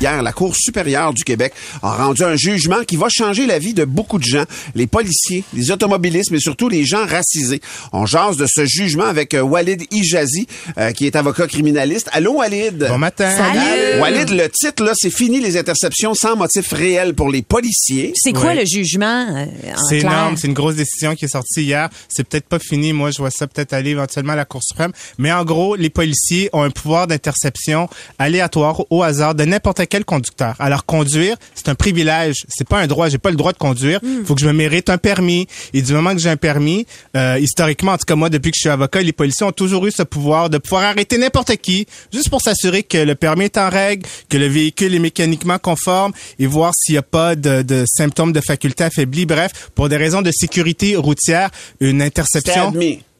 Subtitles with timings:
[0.00, 3.74] Hier, la Cour supérieure du Québec a rendu un jugement qui va changer la vie
[3.74, 7.60] de beaucoup de gens, les policiers, les automobilistes, mais surtout les gens racisés.
[7.92, 10.46] On jase de ce jugement avec euh, Walid Ijazi,
[10.78, 12.08] euh, qui est avocat criminaliste.
[12.12, 12.86] Allô, Walid?
[12.88, 13.30] Bon matin.
[13.36, 14.00] Salut.
[14.00, 18.12] Walid, le titre, là, c'est fini les interceptions sans motif réel pour les policiers.
[18.14, 19.46] C'est quoi le jugement euh,
[19.88, 21.90] C'est énorme, c'est une grosse décision qui est sortie hier.
[22.08, 24.92] C'est peut-être pas fini, moi je vois ça peut-être aller éventuellement à la Cour suprême.
[25.18, 30.04] Mais en gros, les policiers ont un pouvoir d'interception aléatoire au hasard de n'importe quel
[30.04, 30.54] conducteur.
[30.58, 33.08] Alors conduire, c'est un privilège, c'est pas un droit.
[33.08, 34.00] J'ai pas le droit de conduire.
[34.02, 34.24] Hmm.
[34.24, 35.46] Faut que je me mérite un permis.
[35.74, 38.56] Et du moment que j'ai un permis, euh, historiquement, en tout cas moi, depuis que
[38.56, 41.86] je suis avocat, les policiers ont toujours eu ce pouvoir de pouvoir arrêter n'importe qui,
[42.12, 46.12] juste pour s'assurer que le permis est en règle, que le véhicule est mécaniquement conforme
[46.38, 49.26] et voir s'il n'y a pas de, de symptômes de faculté affaiblie.
[49.26, 52.72] Bref, pour des raisons de sécurité routière, une interception.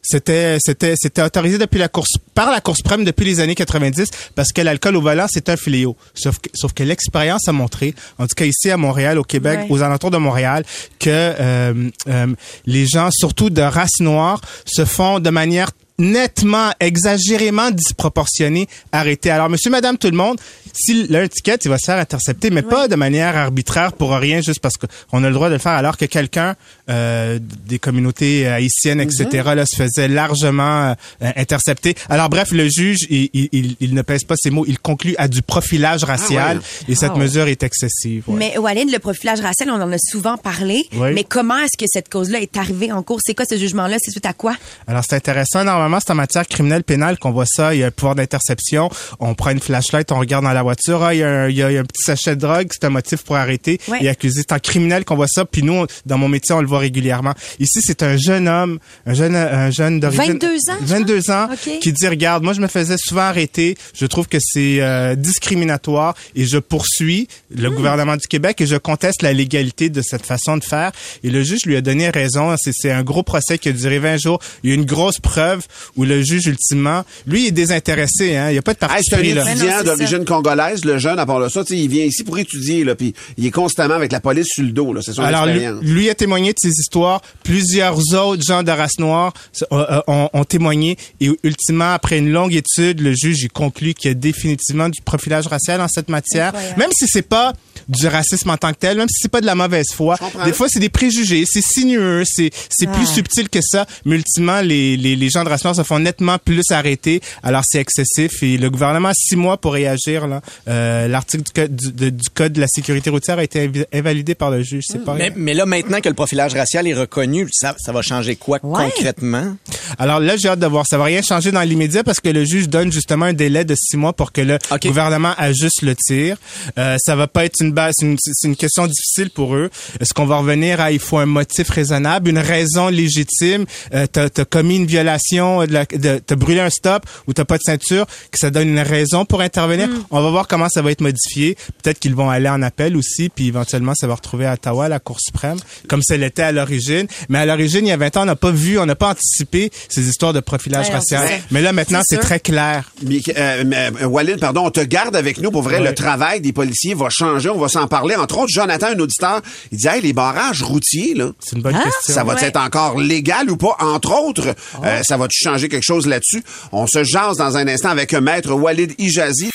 [0.03, 4.09] C'était c'était c'était autorisé depuis la course par la course suprême depuis les années 90
[4.35, 5.95] parce que l'alcool au volant c'est un fléau.
[6.15, 9.61] Sauf que, sauf que l'expérience a montré, en tout cas ici à Montréal, au Québec,
[9.61, 9.67] Ouais.
[9.69, 10.65] aux alentours de Montréal,
[10.99, 12.27] que euh, euh,
[12.67, 19.31] les gens, surtout de race noire, se font de manière nettement, exagérément disproportionnée arrêter.
[19.31, 20.41] Alors, monsieur, madame, tout le monde,
[20.73, 24.13] s'il a un ticket, il va se faire intercepter, mais pas de manière arbitraire pour
[24.13, 26.55] rien, juste parce qu'on a le droit de le faire, alors que quelqu'un
[26.91, 30.91] euh, des communautés haïtiennes, etc., là, se faisait largement
[31.23, 31.95] euh, intercepter.
[32.09, 35.29] Alors, bref, le juge, il, il, il- ne pèse pas ses mots, il conclut à
[35.29, 36.63] du profilage racial, ouais.
[36.89, 37.21] et cette Ah ouais.
[37.21, 38.25] mesure est excessive.
[38.29, 38.37] ouais.
[38.37, 40.85] Mais Walid, le profilage racial, on en a souvent parlé.
[40.95, 41.13] Oui.
[41.15, 43.21] Mais comment est-ce que cette cause-là est arrivée en cours?
[43.25, 43.97] C'est quoi ce jugement-là?
[44.01, 44.55] C'est suite à quoi?
[44.87, 45.65] Alors, c'est intéressant.
[45.65, 47.75] Normalement, c'est en matière criminelle pénale qu'on voit ça.
[47.75, 48.91] Il y a un pouvoir d'interception.
[49.19, 51.03] On prend une flashlight, on regarde dans la voiture.
[51.03, 52.41] Ah, il y a un, il y a- il y a un petit sachet de
[52.41, 52.69] drogue.
[52.73, 54.41] C'est un motif pour arrêter et accuser.
[54.41, 55.45] C'est en criminel qu'on voit ça.
[55.45, 57.35] Puis nous, on- dans mon métier, on le voit régulièrement.
[57.59, 60.39] Ici, c'est un jeune homme, un jeune, un jeune d'origine...
[60.39, 61.49] 22 ans, 22 ans,
[61.81, 63.77] qui dit, regarde, moi, je me faisais souvent arrêter.
[63.95, 67.75] Je trouve que c'est euh, discriminatoire et je poursuis le Hmm.
[67.75, 70.93] gouvernement du Québec et je conteste la légalité de cette façon de faire.
[71.23, 72.55] Et le juge lui a donné raison.
[72.59, 74.41] C'est c'est un gros procès qui a duré 20 jours.
[74.63, 75.67] Il y a une grosse preuve
[75.97, 78.37] où le juge, ultimement, lui, il est désintéressé.
[78.37, 78.51] Hein.
[78.51, 80.99] Il n'y a pas de parti c'est un pris, non, étudiant c'est d'origine congolaise, le
[80.99, 83.95] jeune, à part de ça, il vient ici pour étudier, là, puis il est constamment
[83.95, 87.21] avec la police sur le dos, là, c'est son Alors, lui a témoigné de histoires.
[87.45, 89.33] Plusieurs autres gens de race noire
[89.73, 90.97] euh, euh, ont, ont témoigné.
[91.21, 95.01] Et ultimement, après une longue étude, le juge il conclut qu'il y a définitivement du
[95.03, 96.49] profilage racial en cette matière.
[96.49, 96.79] Incroyable.
[96.79, 97.53] Même si c'est pas
[97.89, 100.17] du racisme en tant que tel, même si c'est pas de la mauvaise foi.
[100.45, 103.87] Des fois, c'est des préjugés, c'est sinueux, c'est c'est plus subtil que ça.
[104.05, 107.21] Mais ultimement, les, les, les gens de race noire se font nettement plus arrêter.
[107.43, 108.43] Alors, c'est excessif.
[108.43, 110.29] Et le gouvernement a six mois pour réagir.
[110.29, 110.41] là.
[110.69, 114.35] Euh, L'article du, code- du, de- du Code de la sécurité routière a été invalidé
[114.35, 114.85] par le juge.
[114.87, 118.03] C'est pas Mais, mais là, maintenant que le profilage racial est reconnu, ça, ça va
[118.03, 118.85] changer quoi Ouais.
[118.85, 119.57] concrètement?
[119.99, 120.87] Alors là, j'ai hâte de voir.
[120.89, 123.75] Ça va rien changer dans l'immédiat parce que le juge donne justement un délai de
[123.75, 126.37] six mois pour que le gouvernement ajuste le tir.
[126.79, 129.71] Euh, ça va pas être une base, c'est une, c'est une question difficile pour eux.
[130.01, 134.27] Est-ce qu'on va revenir à il faut un motif raisonnable, une raison légitime, euh, t'as
[134.37, 138.07] as commis une violation, de de, t'as brûlé un stop ou t'as pas de ceinture,
[138.31, 139.89] que ça donne une raison pour intervenir?
[140.11, 141.57] On va voir comment ça va être modifié.
[141.83, 144.89] Peut-être qu'ils vont aller en appel aussi, puis éventuellement ça va retrouver à Ottawa, à
[144.89, 147.07] la Cour suprême, comme ça l'était à l'origine.
[147.29, 149.09] Mais à l'origine, il y a 20 ans, on n'a pas vu, on n'a pas
[149.11, 151.29] anticipé ces histoires de profilage Ouais, racial.
[151.51, 152.91] Mais là, maintenant, C'est très clair.
[153.03, 155.51] Mais, euh, mais, euh, Walid, pardon, on te garde avec nous.
[155.51, 155.89] Pour vrai, Ouais.
[155.89, 157.49] le travail des policiers va changer.
[157.51, 158.15] On va s'en parler.
[158.17, 159.41] Entre autres, Jonathan, un auditeur,
[159.73, 161.83] il dit, hey, les barrages routiers, là, C'est une bonne Hein?
[161.85, 162.15] question.
[162.15, 162.45] ça va Ouais.
[162.45, 163.77] être encore légal ou pas?
[163.81, 164.55] Entre autres,
[164.85, 166.43] euh, ça va-tu changer quelque chose là-dessus?
[166.73, 169.51] On se jase dans un instant avec euh, Maître Walid Ijazi.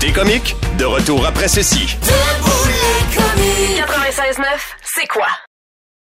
[0.00, 1.96] Des comiques, de retour après ceci.
[2.02, 3.78] Debout les comiques.
[3.78, 4.44] 96.9,
[4.96, 5.26] c'est quoi?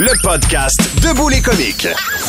[0.00, 1.88] Le podcast Debout les comiques.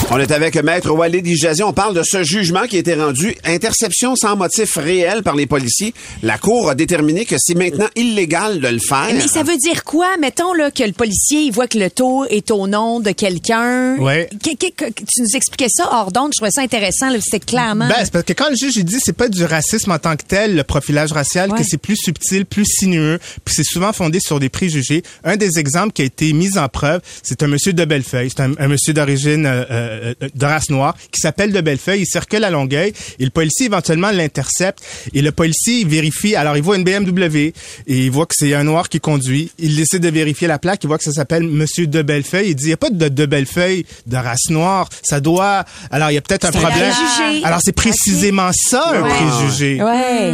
[0.10, 1.62] On est avec Maître Walid Ijazi.
[1.62, 3.36] On parle de ce jugement qui a été rendu.
[3.46, 5.94] Interception sans motif réel par les policiers.
[6.24, 9.10] La Cour a déterminé que c'est maintenant illégal de le faire.
[9.14, 10.08] Mais ça veut dire quoi?
[10.20, 13.98] Mettons là, que le policier il voit que le taux est au nom de quelqu'un.
[13.98, 14.28] Ouais.
[14.44, 16.32] Que- que- que- tu nous expliquais ça hors d'onde.
[16.34, 17.10] Je trouvais ça intéressant.
[17.12, 17.88] là, C'était clairement.
[17.88, 20.16] Ben, c'est parce que quand le juge il dit c'est pas du racisme en tant
[20.16, 21.60] que tel, le profilage racial, Ouais.
[21.60, 25.04] que c'est plus subtil, plus sinueux, puis c'est souvent fondé sur des préjugés.
[25.24, 28.42] Un des exemples qui a été mis en preuve, c'est un monsieur de Bellefeuille, c'est
[28.42, 32.44] un, un monsieur d'origine euh, euh, de race noire qui s'appelle de Bellefeuille, il circule
[32.44, 34.80] à Longueuil et le policier éventuellement l'intercepte
[35.14, 37.54] et le policier il vérifie, alors il voit une BMW et
[37.88, 40.88] il voit que c'est un noir qui conduit, il décide de vérifier la plaque, il
[40.88, 43.26] voit que ça s'appelle monsieur de Bellefeuille, il dit il y a pas de de
[43.26, 46.92] Bellefeuille de race noire, ça doit alors il y a peut-être un C'est un problème.
[46.92, 47.46] préjugé.
[47.46, 49.10] Alors c'est précisément ça un Ouais.
[49.10, 49.82] préjugé.
[49.82, 50.34] Ouais.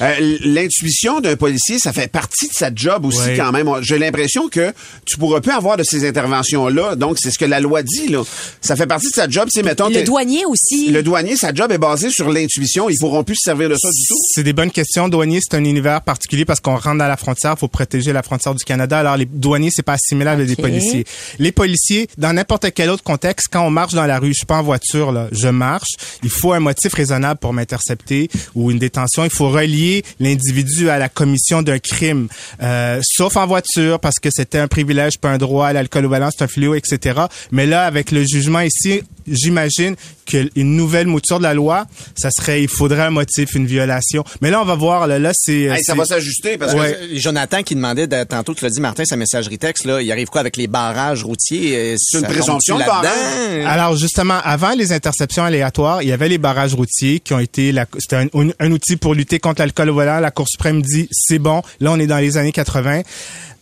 [0.00, 3.36] Euh, L'intuition d'un policier, ça fait partie de sa job aussi Ouais.
[3.36, 3.68] quand même.
[3.82, 4.72] J'ai l'impression que
[5.04, 6.04] tu pourras plus avoir de ces
[6.38, 6.96] interventions-là.
[6.96, 8.22] Donc, c'est ce que la loi dit, là.
[8.60, 9.48] Ça fait partie de sa job.
[9.52, 10.90] C'est, mettons, Le douanier aussi.
[10.90, 12.88] le douanier, sa job est basée sur l'intuition.
[12.88, 14.16] Ils pourront plus se servir de ça du tout.
[14.34, 15.08] C'est des bonnes questions.
[15.08, 18.54] Douanier, c'est un univers particulier parce qu'on rentre dans la frontière, faut protéger la frontière
[18.54, 18.98] du Canada.
[18.98, 21.04] Alors les douaniers, c'est pas assimilable à des policiers.
[21.38, 24.46] Les policiers, dans n'importe quel autre contexte, quand on marche dans la rue, je suis
[24.46, 25.90] pas en voiture là, je marche,
[26.22, 29.24] il faut un motif raisonnable pour m'intercepter ou une détention.
[29.24, 32.28] Il faut relier l'individu à la commission d'un crime,
[32.62, 35.72] euh, sauf en voiture parce que c'était un privilège, pas un droit.
[35.72, 37.20] L'alcool au c'est un fléau, etc.
[37.52, 39.94] Mais là, avec le jugement ici, j'imagine
[40.26, 41.86] qu'une nouvelle mouture de la loi,
[42.16, 44.24] ça serait, il faudrait un motif, une violation.
[44.40, 45.62] Mais là, on va voir, là, là c'est...
[45.62, 46.92] Hey, ça c'est- va s'ajuster parce Ouais.
[46.92, 50.00] que Euh, Jonathan qui demandait, de- tantôt tu l'as dit Martin, sa messagerie texte, là,
[50.02, 51.76] il arrive quoi avec les barrages routiers?
[51.76, 53.68] euh, une ça présomption de là-dedans?
[53.68, 57.74] Alors justement, avant les interceptions aléatoires, il y avait les barrages routiers qui ont été
[57.98, 60.20] c'était un, un- un outil pour lutter contre l'alcool au volant.
[60.20, 61.62] La Cour suprême dit c'est bon.
[61.80, 63.02] Là, on est dans les années 80.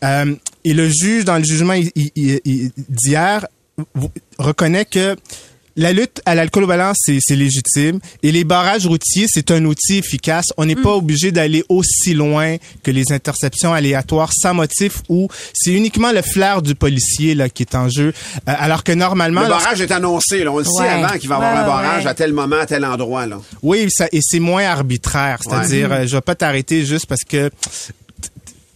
[0.04, 0.34] Euh,
[0.66, 1.74] et le juge, dans le jugement
[2.88, 3.46] d'hier,
[4.38, 5.16] reconnaît que
[5.78, 8.00] la lutte à l'alcool au volant, c'est c'est légitime.
[8.22, 10.46] Et les barrages routiers, c'est un outil efficace.
[10.56, 15.72] On n'est pas obligé d'aller aussi loin que les interceptions aléatoires sans motif où c'est
[15.72, 18.12] uniquement le flair du policier là qui est en jeu.
[18.48, 19.42] Euh, alors que normalement...
[19.42, 20.42] le barrage est annoncé.
[20.42, 20.50] Là.
[20.50, 22.10] On le sait avant qu'il va y avoir Ouais, un barrage ouais.
[22.10, 23.26] à tel moment, à tel endroit.
[23.26, 23.38] Là.
[23.62, 25.40] Oui, ça, et c'est moins arbitraire.
[25.44, 27.50] C'est-à-dire, euh, je vais pas t'arrêter juste parce que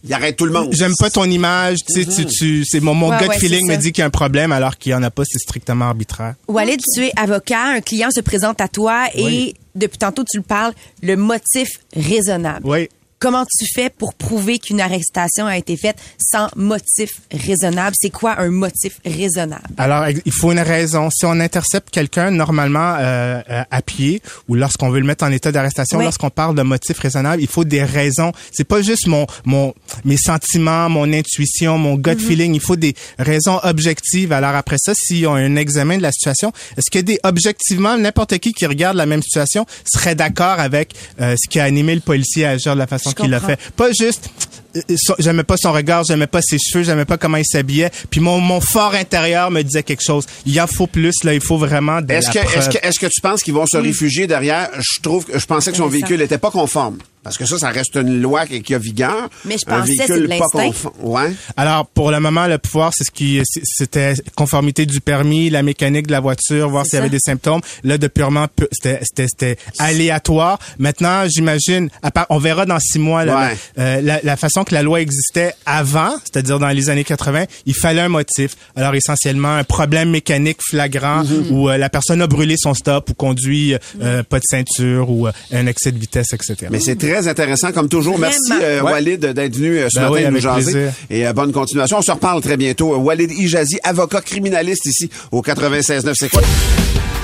[0.03, 0.69] Il arrête tout le monde.
[0.71, 1.77] j'aime pas ton image.
[1.87, 4.03] Tu sais, tu, tu, c'est mon, mon Ouais, gut ouais, feeling me dit qu'il y
[4.03, 5.23] a un problème alors qu'il y en a pas.
[5.25, 6.35] C'est strictement arbitraire.
[6.47, 9.53] Walid, tu es avocat, un client se présente à toi et Oui.
[9.75, 12.61] depuis tantôt tu le parles, le motif raisonnable.
[12.65, 12.89] Oui.
[13.21, 17.95] Comment tu fais pour prouver qu'une arrestation a été faite sans motif raisonnable?
[17.99, 19.61] C'est quoi un motif raisonnable?
[19.77, 21.11] Alors, il faut une raison.
[21.11, 25.31] Si on intercepte quelqu'un normalement euh, euh, à pied ou lorsqu'on veut le mettre en
[25.31, 26.03] état d'arrestation, Oui.
[26.03, 28.31] lorsqu'on parle de motif raisonnable, il faut des raisons.
[28.51, 32.55] C'est pas juste mon mon mes sentiments, mon intuition, mon gut feeling.
[32.55, 34.31] Il faut des raisons objectives.
[34.33, 37.95] Alors après ça, si on a un examen de la situation, est-ce que des objectivement
[37.99, 41.93] n'importe qui qui regarde la même situation serait d'accord avec euh, ce qui a animé
[41.93, 43.59] le policier à agir de la façon Je qu'il l'a fait?
[43.75, 44.29] Pas juste
[44.75, 47.91] euh, son- j'aimais pas son regard, j'aimais pas ses cheveux, j'aimais pas comment il s'habillait,
[48.09, 50.25] puis mon, mon fort intérieur me disait quelque chose.
[50.45, 53.07] Il en faut plus là, il faut vraiment de Est-ce que, est-ce que, est-ce que
[53.07, 54.69] tu penses qu'ils vont se réfugier derrière?
[54.79, 56.97] Je trouve que, je pensais que son véhicule n'était pas conforme.
[57.23, 59.29] Parce que ça, ça reste une loi qui, a vigueur.
[59.45, 60.67] Mais je Un pensais que c'est pas l'instinct.
[60.67, 60.93] conforme.
[61.01, 61.31] Ouais.
[61.55, 66.07] Alors pour le moment, le pouvoir, c'est ce qui c'était conformité du permis, la mécanique
[66.07, 67.61] de la voiture, voir s'il y avait des symptômes.
[67.83, 70.57] Là, de purement pu- c'était c'était c'était aléatoire.
[70.79, 73.57] Maintenant, j'imagine, à part- on verra dans six mois là, Ouais.
[73.77, 77.45] la, euh, la, la façon que la loi existait avant, c'est-à-dire dans les années 80,
[77.65, 78.55] il fallait un motif.
[78.75, 81.51] Alors essentiellement un problème mécanique flagrant Mm-hmm.
[81.51, 85.27] où euh, la personne a brûlé son stop ou conduit euh, pas de ceinture ou
[85.27, 86.67] euh, un excès de vitesse, etc.
[86.71, 88.17] Mais c'est très intéressant, comme toujours.
[88.19, 88.91] Merci, euh, Ouais.
[88.93, 90.71] Walid, d'être venu euh, ce Ben matin oui, nous jaser.
[90.71, 90.93] plaisir.
[91.09, 91.97] Et euh, bonne continuation.
[91.97, 92.93] On se reparle très bientôt.
[92.93, 96.13] Euh, Walid Ijazi, avocat criminaliste ici au 96.9.
[96.15, 96.41] C'est quoi?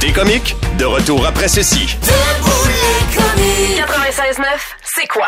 [0.01, 1.87] Des comiques, de retour après ceci.
[3.77, 4.43] 96.9,
[4.95, 5.27] c'est quoi?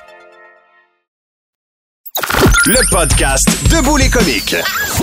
[2.67, 4.55] Le podcast Debout les comiques.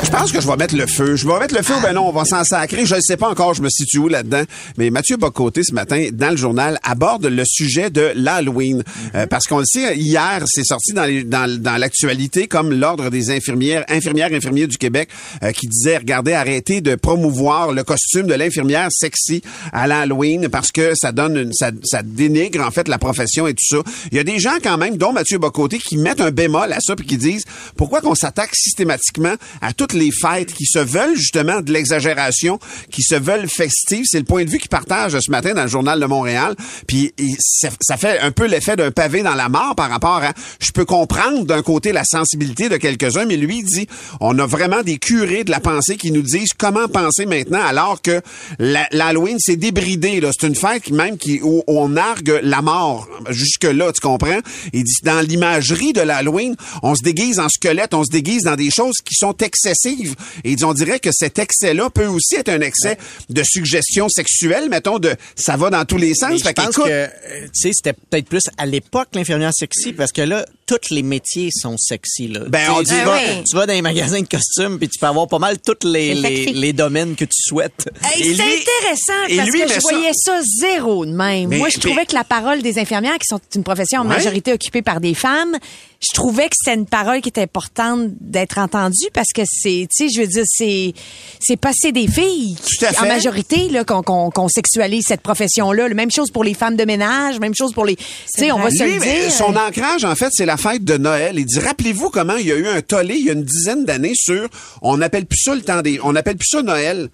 [0.04, 1.16] Je pense que je vais mettre le feu.
[1.16, 2.86] Je vais mettre le feu ben non, on va s'en sacrer.
[2.86, 4.44] Je ne sais pas encore, je me situe où là-dedans.
[4.76, 8.84] Mais Mathieu Bocoté, ce matin, dans le journal, aborde le sujet de l'Halloween.
[9.16, 13.84] Euh, parce qu'on le sait, hier, c'est sorti dans, dans l'actualité comme l'Ordre des infirmières,
[13.88, 15.08] infirmières, infirmiers du Québec,
[15.42, 20.70] euh, qui disait, regardez, arrêtez de promouvoir le costume de l'infirmière sexy à l'Halloween parce
[20.70, 23.78] que ça donne une, ça, ça dénigre, en fait, la profession et tout ça.
[24.12, 26.78] Il y a des gens quand même, dont Mathieu Bocoté, qui mettent un bémol à
[26.78, 27.44] ça puis qui disent,
[27.76, 32.58] pourquoi qu'on s'attaque systématiquement à toutes les fêtes qui se veulent justement de l'exagération,
[32.90, 34.04] qui se veulent festives?
[34.06, 36.54] C'est le point de vue qu'il partage ce matin dans le journal de Montréal.
[36.86, 40.32] Puis ça, fait un peu l'effet d'un pavé dans la mort par rapport à...
[40.60, 43.88] Je peux comprendre d'un côté la sensibilité de quelques-uns, mais lui dit,
[44.20, 48.00] on a vraiment des curés de la pensée qui nous disent comment penser maintenant alors
[48.02, 48.20] que
[48.58, 50.20] l'Halloween c'est débridé.
[50.38, 53.08] C'est une fête même qui, où on argue la mort.
[53.30, 54.40] Jusque-là, tu comprends?
[54.72, 58.56] Il dit, dans l'imagerie de l'Halloween, on se déguise en squelette, on se déguise dans
[58.56, 60.14] des choses qui sont excessives.
[60.44, 62.98] Et on dirait que cet excès-là peut aussi être un excès
[63.30, 66.40] de suggestion sexuelle, mettons, de ça va dans tous les sens.
[66.44, 67.06] Je pense que, euh,
[67.44, 71.48] tu sais, c'était peut-être plus à l'époque l'infirmière sexy, parce que là, tous les métiers
[71.52, 72.28] sont sexy.
[72.28, 72.40] Là.
[72.48, 73.44] Ben, on tu, dit- vas, Ah oui.
[73.48, 76.14] tu vas dans les magasins de costumes, puis tu peux avoir pas mal tous les,
[76.14, 77.88] les, domaines que tu souhaites.
[78.14, 81.48] Hey, c'est intéressant et parce lui que je ça- voyais ça zéro de même.
[81.48, 84.52] Mais- Moi, je trouvais que la parole des infirmières, qui sont une profession en majorité
[84.52, 85.56] occupée par des femmes,
[86.00, 90.06] je trouvais que c'était une parole qui était importante d'être entendue parce que c'est, tu
[90.06, 90.94] sais, je veux dire, c'est,
[91.40, 95.22] c'est passé des filles qui, Tout à en majorité, là, qu'on, qu'on, qu'on sexualise cette
[95.22, 95.88] profession-là.
[95.88, 98.60] La Même chose pour les femmes de ménage, même chose pour les, tu sais, on
[98.60, 99.30] va se Lui, le dire.
[99.32, 101.36] son ancrage, en fait, c'est la fête de Noël.
[101.36, 103.84] Il dit, rappelez-vous comment il y a eu un tollé il y a une dizaine
[103.84, 104.48] d'années sur,
[104.82, 107.08] on n'appelle plus ça le temps des, on n'appelle plus ça Noël.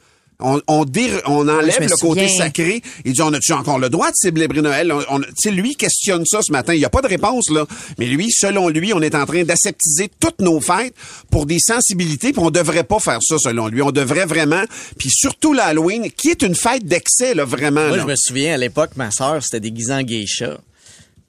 [0.44, 2.28] On, on, enlève le côté souviens.
[2.28, 2.82] sacré.
[3.04, 4.92] Il dit, on a-tu encore le droit de célébrer Noël?
[4.92, 5.20] On,
[5.50, 6.74] lui questionne ça ce matin.
[6.74, 7.66] Il n'y a pas de réponse, là.
[7.98, 10.94] Mais lui, selon lui, on est en train d'aseptiser toutes nos fêtes
[11.30, 13.82] pour des sensibilités, puis on devrait pas faire ça, selon lui.
[13.82, 14.62] On devrait vraiment,
[14.98, 17.86] puis surtout l'Halloween, qui est une fête d'excès, là, vraiment.
[17.88, 18.02] Moi, là.
[18.02, 20.58] je me souviens, à l'époque, ma sœur, c'était déguisée en geisha.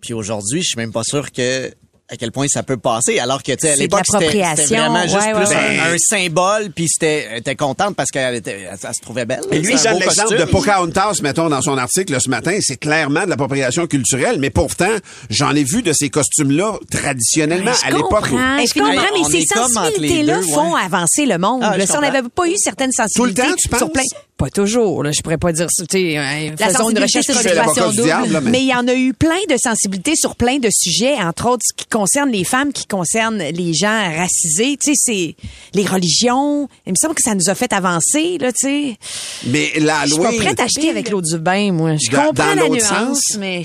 [0.02, 1.72] Puis aujourd'hui, je suis même pas sûr que
[2.08, 4.28] à quel point ça peut passer alors que tu sais à l'époque c'était
[4.76, 5.80] vraiment juste Ouais, plus ouais, ouais.
[5.80, 9.26] un, un symbole puis c'était elle était contente parce qu'elle était elle, elle se trouvait
[9.26, 10.46] belle Et lui, il un donne l'exemple de.
[10.46, 12.58] Pocahontas, mettons, dans son article là, ce matin.
[12.62, 14.92] C'est clairement de l'appropriation culturelle, mais pourtant,
[15.32, 18.28] j'en ai vu de ces costumes-là traditionnellement Ben, à l'époque.
[18.30, 21.62] je comprends, mais ces sensibilités-là font avancer le monde.
[21.64, 23.94] Ah, si on n'avait pas eu certaines sensibilités Tout le temps, tu sur penses?
[23.94, 24.20] plein...
[24.38, 28.04] Pas toujours, là, je pourrais pas dire euh, La faisons une recherche double.
[28.04, 30.68] diable, là, mais- mais il y en a eu plein de sensibilités sur plein de
[30.70, 34.98] sujets, entre autres ce qui concerne les femmes, qui concerne les gens racisés, tu sais,
[34.98, 35.36] c'est
[35.74, 36.68] les religions.
[36.86, 38.98] Il me semble que ça nous a fait avancer, là, tu sais.
[39.46, 39.80] Mais Je
[40.14, 41.96] suis pas prête à acheter avec l'eau du bain, moi.
[41.96, 42.88] Je comprends dans la nuance,
[43.22, 43.64] sens, mais...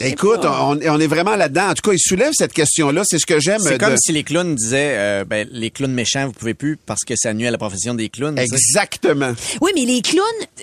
[0.00, 1.70] Écoute, on, on est vraiment là-dedans.
[1.70, 3.02] En tout cas, il soulève cette question-là.
[3.04, 3.60] C'est ce que j'aime.
[3.60, 6.76] c'est de- comme si les clowns disaient euh, ben, les clowns méchants vous pouvez plus
[6.76, 8.42] parce que ça nuit à la profession des clowns tu.
[8.42, 9.32] Exactement.
[9.60, 10.62] Oui, mais les clowns, euh,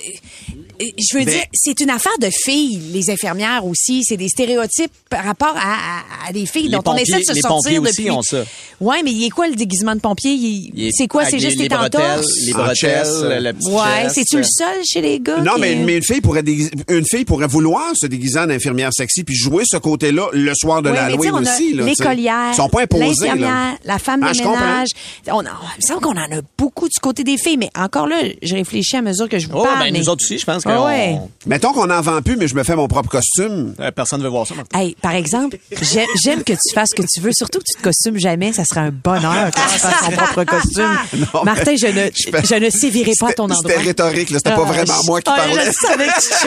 [0.81, 4.03] euh, je veux Mais- dire, c'est une affaire de filles, les infirmières aussi.
[4.03, 7.23] C'est des stéréotypes par rapport à, à- à des filles Les dont on essaie de
[7.25, 8.43] se les sortir pompiers aussi ont ça.
[8.81, 10.31] Ouais, mais il est quoi le déguisement de pompier?
[10.31, 11.25] Il- Il est C'est quoi?
[11.25, 12.31] C'est juste les, les, les bretelles tentorses?
[12.45, 14.15] les En bretelles chest, euh, le petit Ouais, chest.
[14.15, 15.41] c'est-tu le seul chez les gars?
[15.41, 18.49] Non, qui- mais, mais une fille pourrait déguiser- une fille pourrait vouloir se déguiser en
[18.49, 21.73] infirmière sexy puis jouer ce côté-là le soir de Oui, l'Halloween aussi.
[21.73, 23.27] L'écolière, Ils sont pas imposés.
[23.27, 23.33] là.
[23.35, 24.51] l'infirmière, la femme de Ah, comprends.
[24.59, 24.89] ménage.
[25.27, 28.07] On, a- il me semble qu'on en a beaucoup du côté des filles, mais encore
[28.07, 29.79] là, je réfléchis à mesure que je vous oh parle.
[29.79, 31.17] ben mais- nous autres aussi je pense que Ah ouais.
[31.45, 33.73] Mettons qu'on n'en vend plus, mais je me fais mon propre costume.
[33.95, 34.79] personne ne veut voir ça Martin.
[34.79, 37.77] Hey, par exemple, j'ai- j'aime que tu fasses ce que tu veux, surtout que tu
[37.77, 38.53] te costumes jamais.
[38.53, 40.97] Ça serait un bonheur que tu fasses ton propre costume.
[41.33, 42.09] Non, Martin, je ne,
[42.45, 43.61] je ne sévirai pas à ton endroit.
[43.65, 44.37] C'était rhétorique, là.
[44.37, 45.65] C'était Ah, pas vraiment je- moi qui ah, parlais.
[45.65, 46.41] Je savais que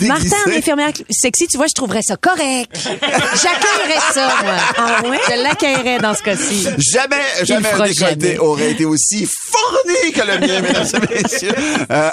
[0.00, 0.06] tu.
[0.08, 2.70] Martin, en infirmière sexy, tu vois, je trouverais ça correct.
[2.82, 4.54] J'accueillerais ça, moi.
[4.76, 5.18] Ah ouais?
[5.28, 6.66] Je l'accueillerais dans ce cas-ci.
[6.78, 8.38] Jamais, jamais un décolleté jamais.
[8.38, 11.54] aurait été aussi fourni que le mien, mesdames et messieurs.
[11.90, 12.10] Euh,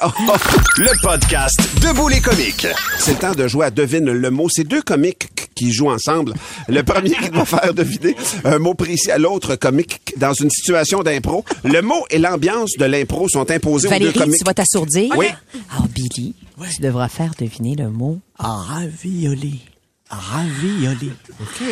[0.77, 2.67] Le podcast Debout les comiques.
[2.99, 4.47] C'est le temps de jouer à Devine le mot.
[4.49, 6.33] C'est deux comiques qui jouent ensemble.
[6.67, 11.01] Le premier qui doit faire deviner un mot précis à l'autre comique dans une situation
[11.01, 11.45] d'impro.
[11.63, 14.37] Le mot et l'ambiance de l'impro sont imposés aux deux Valérie, comiques.
[14.39, 15.13] tu vas t'assourdir?
[15.17, 15.27] Oui.
[15.71, 16.35] Alors, Billy,
[16.75, 19.61] tu devras faire deviner le mot ravioli.
[20.09, 21.11] Ravioli.
[21.39, 21.63] OK.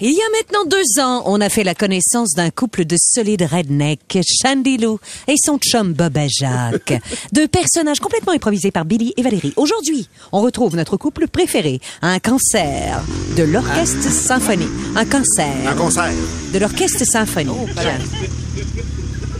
[0.00, 3.46] Il y a maintenant deux ans, on a fait la connaissance d'un couple de solides
[3.48, 7.00] redneck, Shandy Lou et son chum Bob et Jacques.
[7.32, 9.52] Deux personnages complètement improvisés par Billy et Valérie.
[9.56, 13.00] Aujourd'hui, on retrouve notre couple préféré, un cancer
[13.36, 14.68] de l'orchestre symphonie.
[14.96, 15.46] Un cancer.
[15.68, 16.12] Un concert.
[16.52, 17.54] De l'orchestre symphonie.
[17.74, 17.92] Voilà.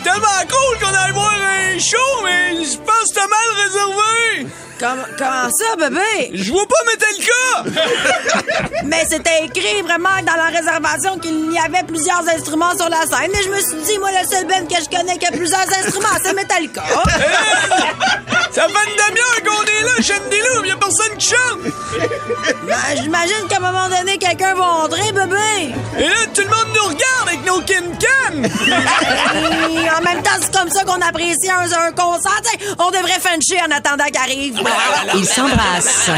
[0.05, 4.47] Tellement cool qu'on aille voir un show, mais je pense que t'as mal réservé!
[4.79, 6.31] Comment, comment ça, bébé?
[6.31, 7.81] Je vois pas Metallica!
[8.83, 13.31] Mais c'était écrit vraiment dans la réservation qu'il y avait plusieurs instruments sur la scène.
[13.33, 15.61] Et je me suis dit, moi, le seul band que je connais qui a plusieurs
[15.61, 16.83] instruments, c'est Metallica.
[18.51, 20.65] Ça fait une demi-heure qu'on est là, Chandilou!
[20.65, 21.73] Y'a personne qui chante!
[22.67, 25.73] Ben, j'imagine qu'à un moment donné, quelqu'un va entrer, bébé.
[25.97, 28.43] Et là, tout le monde nous regarde avec nos kin-can!
[29.97, 32.41] En même temps, c'est comme ça qu'on apprécie un, un concert.
[32.43, 34.61] T'sais, on devrait fencher en attendant qu'il arrive.
[35.15, 36.09] Ils s'embrassent.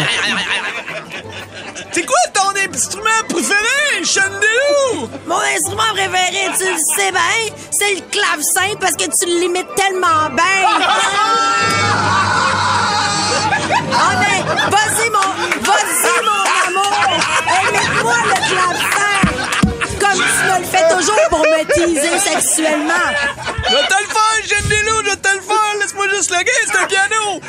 [1.91, 5.09] C'est quoi ton instrument préféré, Chandilou?
[5.25, 10.29] Mon instrument préféré, tu le sais bien, c'est le clavecin parce que tu l'imites tellement
[10.31, 10.67] bien.
[13.99, 15.29] Ah ben, vas-y mon,
[15.61, 16.93] vas-y mon amour,
[17.67, 19.06] imite-moi le clavecin.
[20.71, 22.93] Fais toujours pour me teaser sexuellement.
[23.69, 25.73] Je vais te le faire, Chandilou, je vais te le faire!
[25.81, 27.41] Laisse-moi juste le c'est un piano!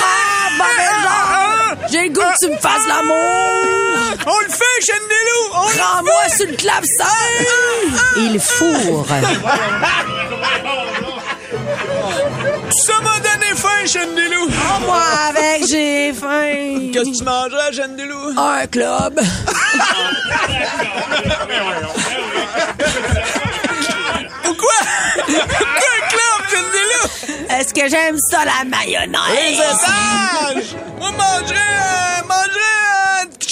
[0.00, 3.16] Ah, ben, j'ai le goût que tu me fasses l'amour.
[4.26, 4.64] On le fait!
[5.56, 7.04] On le Prends-moi sur le clavecin.
[12.70, 13.18] Ça m'a
[13.86, 14.48] Chandilou!
[14.48, 16.90] Oh, moi avec, j'ai faim.
[16.92, 18.32] Qu'est-ce que tu mangerais, Chandilou?
[18.36, 19.20] Un club.
[24.42, 24.68] Pourquoi?
[25.26, 27.50] Pourquoi un club, Chandilou?
[27.50, 29.60] Est-ce que j'aime ça, la Les mayonnaise?
[29.60, 30.76] otages!
[30.98, 32.73] Moi, mangerais, euh, mangerais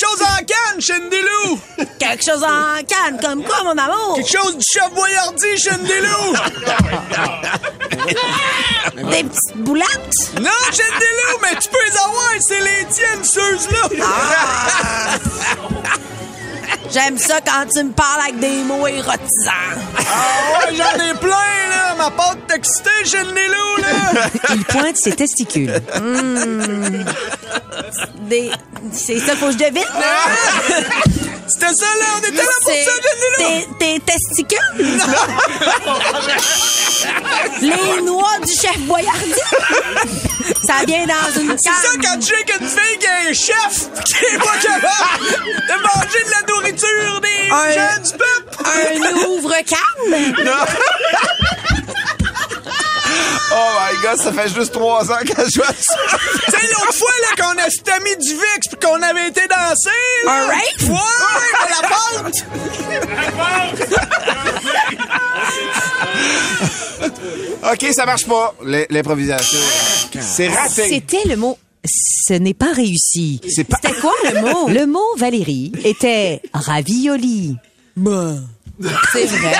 [0.02, 1.60] chose en canne, Chandilou!
[1.98, 4.14] Quelque chose en canne, comme quoi, mon amour?
[4.16, 6.34] Quelque chose du chef Boyardi, Chandilou!
[9.10, 10.14] Des petites boulettes?
[10.40, 13.88] non, Chandilou, mais tu peux les avoir, c'est les tiennes, ceux-là!
[14.02, 15.18] Ah.
[16.92, 19.50] J'aime ça quand tu me parles avec des mots érotisants.
[19.96, 21.30] Ah ouais, j'en ai plein,
[21.70, 21.94] là!
[21.96, 24.28] Ma pâte textée, Chandilou, là!
[24.54, 25.80] Il pointe ses testicules.
[25.98, 27.04] Hmm.
[28.28, 28.50] Des...
[28.92, 29.82] C'est ça, faut que je devine?
[31.48, 32.06] C'était ça, là!
[32.16, 33.66] On était là pour ça, Chandilou!
[33.78, 35.00] tes, tes testicules?
[37.60, 39.32] Les noix du chef Boyardi?
[40.66, 43.88] Ça vient dans une C'est ça quand tu sais qu'une fille qui est un chef
[44.04, 48.50] qui est pas capable de manger de la nourriture des Un- gens du peuple!
[48.64, 50.34] Un ouvre-canne?
[53.54, 55.94] Oh my God, ça fait juste trois ans qu'elle joue à ça.
[56.46, 59.90] Tu sais, l'autre fois, là, qu'on a stamé du VIX pis qu'on avait été danser,
[60.24, 60.32] là.
[60.32, 60.88] Un rape?
[60.88, 62.44] Ouais, à la pente!
[67.72, 69.58] OK, ça marche pas, l'im- l'improvisation.
[70.20, 70.88] C'est raté.
[70.88, 71.58] C'était le mot.
[71.84, 73.40] Ce n'est pas réussi.
[73.48, 73.76] C'est pas...
[73.82, 74.68] C'était quoi le mot?
[74.68, 77.56] Le mot Valérie était ravioli.
[79.12, 79.54] C'est vrai.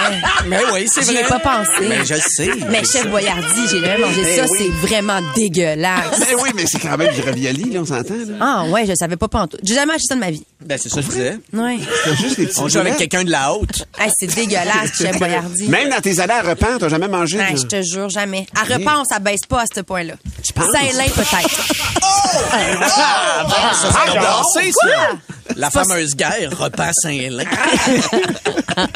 [0.46, 1.22] Mais oui, c'est J'y vrai.
[1.22, 1.70] ai pas pensé.
[1.88, 2.50] Mais je le sais.
[2.70, 4.58] Mais chef Boyardi, j'ai jamais mangé Ben ça, oui.
[4.58, 6.18] c'est vraiment dégueulasse.
[6.20, 8.34] Ben oui, mais c'est quand même du ravioli, là, on s'entend, là.
[8.40, 9.60] Ah ouais, je savais pas pantoute.
[9.62, 10.44] J'ai jamais acheté ça de ma vie.
[10.64, 11.38] Ben, c'est ça que je disais.
[11.52, 11.76] Ouais.
[12.04, 13.86] C'est juste des petits On joue avec quelqu'un de la haute.
[14.02, 15.68] Hey, c'est dégueulasse, chef Boyardi.
[15.68, 17.38] Même dans tes années à repas, t'as jamais mangé.
[17.38, 18.46] De- je te jure, jamais.
[18.60, 20.14] À repas, on s'abaisse pas à ce point-là.
[20.42, 20.66] Tu penses?
[20.72, 21.68] Peut-être.
[22.88, 24.20] Ça, c'est Pardon?
[24.20, 24.90] dansé, Quoi?
[24.90, 25.54] ça.
[25.56, 27.44] La fameuse guerre, repas Saint-Lin.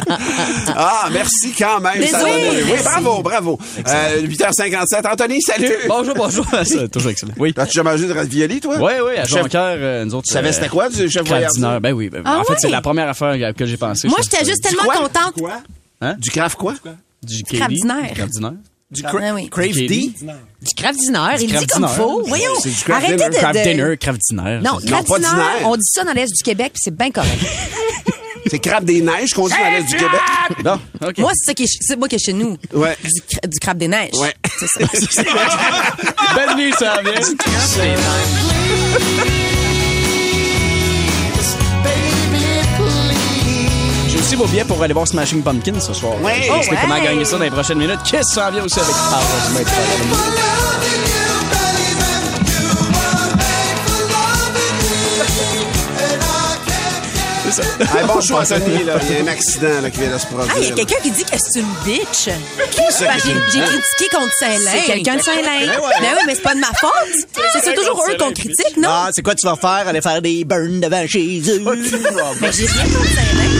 [0.78, 1.98] Ah, merci quand même.
[2.00, 3.58] Oui, bravo, bravo.
[3.88, 5.06] Euh, 8h57.
[5.10, 5.72] Anthony, salut.
[5.88, 6.46] Bonjour, bonjour.
[6.64, 7.32] C'est toujours excellent.
[7.38, 7.52] Oui.
[7.56, 8.76] As-tu déjà mangé de ravioli, toi?
[8.78, 10.26] Oui, oui, à Chef- Jonquière, euh, nous autres.
[10.28, 11.78] Tu savais c'était quoi, du chef dinner.
[11.80, 12.08] Ben oui.
[12.08, 14.08] ben, Ah en fait, c'est la première affaire laquelle j'ai pensé.
[14.08, 14.96] Moi, j'étais juste que- tellement quoi?
[14.96, 15.34] contente.
[15.38, 15.62] Quoi?
[16.00, 16.14] Hein?
[16.18, 16.74] Du craft quoi?
[17.22, 18.12] Du diner.
[18.14, 18.56] Du.
[18.88, 19.48] Du Ah, cra- oui.
[19.50, 20.12] Crave Du D.
[20.62, 21.18] Du craft dinner.
[21.40, 21.88] Il dit comme dinner.
[21.96, 22.22] faut.
[22.24, 22.52] Voyons.
[22.62, 23.28] C'est du craft Arrêtez dinner.
[23.28, 23.58] de...
[23.58, 23.96] De- dinner,
[24.30, 24.60] diner.
[24.62, 25.64] Non, pas dinner, diner.
[25.64, 27.32] on dit ça dans l'Est du Québec, puis c'est bien correct.
[28.48, 30.20] C'est crabe des neiges qu'on dit dans l'Est du Québec.
[31.06, 31.18] OK.
[31.18, 32.56] Moi, c'est ça qui est, c'est moi qui est chez nous.
[32.72, 32.96] Ouais.
[33.02, 34.14] Du, cra- du crabe des neiges.
[34.14, 34.34] Ouais.
[34.58, 34.66] C'est
[35.12, 35.22] ça.
[36.34, 37.14] Belle nuit, ça vient.
[44.08, 46.14] J'ai aussi vos billets pour aller voir Smashing Pumpkins ce soir.
[46.22, 46.42] Ouais.
[46.46, 47.98] Je vais expliquer Oh, comment gagner ça dans les prochaines minutes?
[48.08, 49.60] Qu'est-ce qui s'en vient aussi avec Heureusement,
[57.58, 58.84] Hey, bon show, Anthony.
[58.84, 58.94] là.
[59.08, 60.52] Il y a un accident là, qui vient de se produire.
[60.54, 62.26] Ah, il y a quelqu'un qui dit que c'est une bitch.
[62.26, 62.80] Ben, qui
[63.52, 64.70] j'ai critiqué contre Saint-Lin.
[64.72, 65.66] C'est quelqu'un de Saint-Lin.
[66.00, 66.92] Ben oui, mais c'est pas de ma faute.
[67.62, 68.88] C'est- toujours eux qu'on critique, non?
[68.90, 69.88] Ah, c'est quoi tu vas faire?
[69.88, 71.60] Aller faire des burns devant Jésus.
[71.60, 71.74] Ben,
[72.52, 73.50] j'ai rien contre Saint-Lin.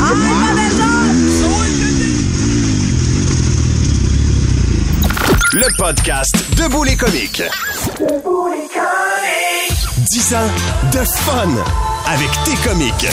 [0.00, 0.58] Ah, mauvais!
[5.54, 7.42] Le podcast Debout les comiques.
[10.10, 10.38] 10 ans
[10.92, 11.48] de fun
[12.08, 13.06] avec tes comiques.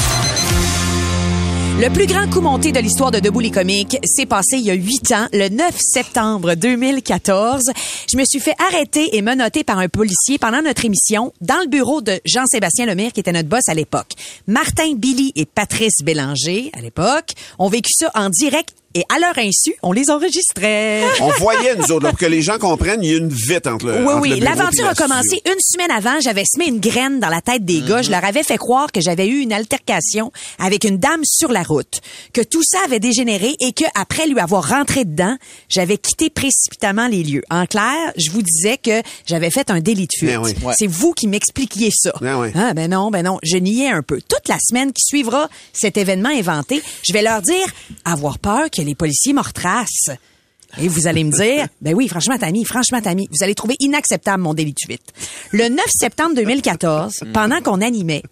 [1.81, 4.71] Le plus grand coup monté de l'histoire de Debout les comiques s'est passé il y
[4.71, 7.63] a huit ans, le 9 septembre 2014.
[8.09, 11.67] Je me suis fait arrêter et menotter par un policier pendant notre émission dans le
[11.67, 14.13] bureau de Jean-Sébastien Lemire, qui était notre boss à l'époque.
[14.47, 19.37] Martin, Billy et Patrice Bélanger, à l'époque, ont vécu ça en direct et à leur
[19.37, 21.03] insu, on les enregistrait.
[21.19, 23.67] On voyait, nous autres, là, pour que les gens comprennent, il y a une vite
[23.67, 24.05] entre le.
[24.05, 24.39] Oui, entre oui.
[24.39, 26.21] L'aventure a commencé une semaine avant.
[26.21, 28.01] J'avais semé une graine dans la tête des gars.
[28.01, 31.63] Je leur avais fait croire que j'avais eu une altercation avec une dame sur la
[31.63, 31.99] route,
[32.31, 35.35] que tout ça avait dégénéré et que après lui avoir rentré dedans,
[35.67, 37.43] j'avais quitté précipitamment les lieux.
[37.49, 40.37] En clair, je vous disais que j'avais fait un délit de fuite.
[40.41, 40.53] Oui.
[40.63, 40.73] Ouais.
[40.77, 42.13] C'est vous qui m'expliquiez ça.
[42.21, 42.47] Ben oui.
[42.55, 44.21] Ah ben non, ben non, je niais un peu.
[44.21, 47.65] Toute la semaine qui suivra cet événement inventé, je vais leur dire
[48.05, 50.11] avoir peur que les policiers me retracent.
[50.77, 54.43] Et vous allez me dire, ben oui, franchement, Tammy, franchement, Tammy, vous allez trouver inacceptable
[54.43, 55.13] mon délit de fuite.
[55.51, 58.23] Le 9 septembre 2014, pendant qu'on animait,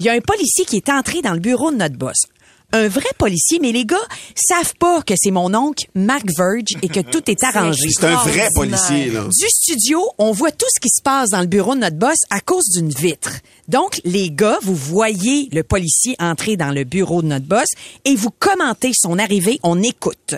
[0.00, 2.26] il y a un policier qui est entré dans le bureau de notre boss.
[2.72, 3.96] Un vrai policier, mais les gars
[4.34, 7.88] savent pas que c'est mon oncle Mark Verge et que tout est arrangé.
[7.88, 9.28] C'est un vrai policier, là.
[9.28, 12.16] Du studio, on voit tout ce qui se passe dans le bureau de notre boss
[12.30, 13.30] à cause d'une vitre.
[13.68, 17.68] Donc, les gars, vous voyez le policier entrer dans le bureau de notre boss
[18.04, 19.58] et vous commentez son arrivée.
[19.62, 20.34] On écoute.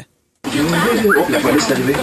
[1.28, 1.94] La police est arrivée.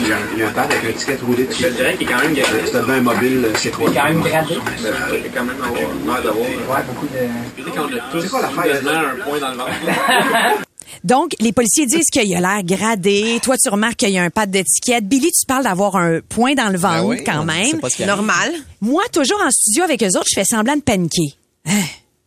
[0.00, 1.64] Il y a un- Il y a un pad avec un ticket roulé dessus.
[1.64, 2.36] Je dirais qu'il est quand même.
[2.66, 3.90] C'est un mobile, c'est quoi?
[3.90, 4.54] Il est quand même gradé.
[4.54, 6.36] Il quand même avoir.
[6.36, 7.18] Ouais, beaucoup de.
[7.18, 8.64] A C'est quoi l'affaire?
[8.64, 9.70] quasiment un point dans le ventre.
[11.02, 13.38] Donc, les policiers disent qu'il a l'air gradé.
[13.42, 15.06] Toi, tu remarques qu'il y a un pad d'étiquette.
[15.08, 17.66] Billy, tu parles d'avoir un point dans le ventre Ben oui, quand même.
[17.66, 18.14] sait pas ce qu'il y a.
[18.14, 18.52] Normal.
[18.80, 21.34] Moi, toujours en studio avec eux autres, je fais semblant de paniquer.
[21.66, 21.70] Ah,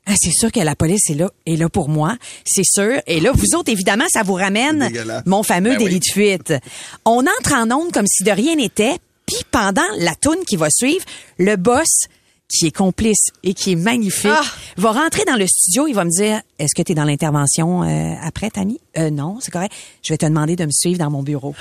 [0.08, 3.02] ah, c'est sûr que la police est là, est là pour moi, c'est sûr.
[3.08, 4.90] Et là, vous autres, évidemment, ça vous ramène
[5.26, 6.00] mon fameux Ben délit oui.
[6.00, 6.54] de fuite.
[7.06, 8.96] On entre en onde comme si de rien n'était.
[9.26, 11.04] Puis pendant la toune qui va suivre,
[11.38, 12.08] le boss
[12.50, 14.42] qui est complice et qui est magnifique, Ah!
[14.78, 17.84] va rentrer dans le studio, il va me dire Est-ce que tu es dans l'intervention
[17.84, 18.80] euh, après, Tammy?
[18.98, 19.74] Euh, non, c'est correct.
[20.04, 21.54] Je vais te demander de me suivre dans mon bureau.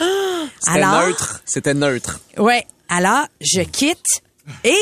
[0.60, 1.42] C'était neutre.
[1.44, 2.20] C'était neutre.
[2.38, 2.64] Ouais.
[2.88, 4.22] Alors, je quitte
[4.64, 4.76] et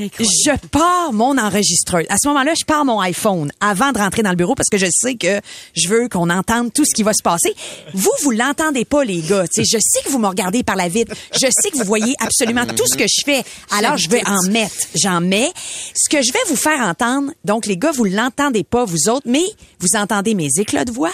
[0.00, 2.06] je pars mon enregistreuse.
[2.08, 4.78] À ce moment-là, je pars mon iPhone avant de rentrer dans le bureau parce que
[4.78, 5.40] je sais que
[5.74, 7.54] je veux qu'on entende tout ce qui va se passer.
[7.94, 9.46] Vous, vous l'entendez pas, les gars.
[9.48, 11.14] Tu sais, je sais que vous me regardez par la vitre.
[11.32, 13.44] Je sais que vous voyez absolument tout ce que je fais.
[13.76, 14.74] Alors, je vais en mettre.
[14.94, 15.52] J'en mets.
[15.94, 19.26] Ce que je vais vous faire entendre, donc les gars, vous l'entendez pas, vous autres,
[19.26, 19.44] mais
[19.80, 21.12] vous entendez mes éclats de voix.